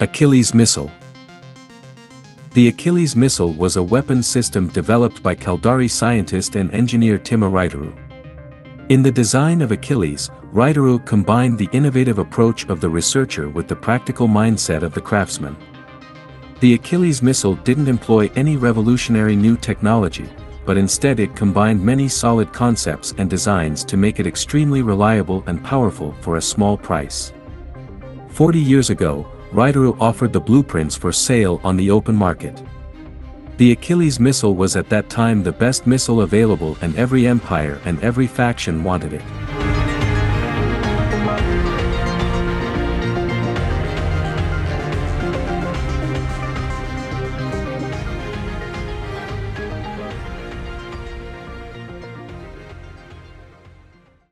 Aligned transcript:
Achilles 0.00 0.54
Missile 0.54 0.92
The 2.52 2.68
Achilles 2.68 3.16
missile 3.16 3.52
was 3.52 3.74
a 3.74 3.82
weapon 3.82 4.22
system 4.22 4.68
developed 4.68 5.24
by 5.24 5.34
Caldari 5.34 5.90
scientist 5.90 6.54
and 6.54 6.72
engineer 6.72 7.18
Timo 7.18 7.50
Raitaru. 7.50 7.92
In 8.90 9.02
the 9.02 9.10
design 9.10 9.60
of 9.60 9.72
Achilles, 9.72 10.30
Raitaru 10.52 11.04
combined 11.04 11.58
the 11.58 11.68
innovative 11.72 12.20
approach 12.20 12.68
of 12.68 12.80
the 12.80 12.88
researcher 12.88 13.48
with 13.48 13.66
the 13.66 13.74
practical 13.74 14.28
mindset 14.28 14.82
of 14.82 14.94
the 14.94 15.00
craftsman. 15.00 15.56
The 16.60 16.74
Achilles 16.74 17.20
missile 17.20 17.56
didn't 17.56 17.88
employ 17.88 18.30
any 18.36 18.56
revolutionary 18.56 19.34
new 19.34 19.56
technology, 19.56 20.28
but 20.64 20.76
instead 20.76 21.18
it 21.18 21.34
combined 21.34 21.84
many 21.84 22.06
solid 22.06 22.52
concepts 22.52 23.14
and 23.18 23.28
designs 23.28 23.82
to 23.86 23.96
make 23.96 24.20
it 24.20 24.28
extremely 24.28 24.82
reliable 24.82 25.42
and 25.48 25.64
powerful 25.64 26.12
for 26.20 26.36
a 26.36 26.42
small 26.42 26.76
price. 26.76 27.32
Forty 28.28 28.60
years 28.60 28.90
ago, 28.90 29.26
Raitaru 29.52 29.96
offered 29.98 30.32
the 30.32 30.40
blueprints 30.40 30.94
for 30.94 31.10
sale 31.12 31.60
on 31.64 31.76
the 31.76 31.90
open 31.90 32.14
market. 32.14 32.62
The 33.56 33.72
Achilles 33.72 34.20
missile 34.20 34.54
was 34.54 34.76
at 34.76 34.88
that 34.90 35.08
time 35.08 35.42
the 35.42 35.52
best 35.52 35.86
missile 35.86 36.20
available 36.20 36.76
and 36.80 36.94
every 36.96 37.26
empire 37.26 37.80
and 37.84 38.00
every 38.02 38.26
faction 38.26 38.84
wanted 38.84 39.14
it. 39.14 39.22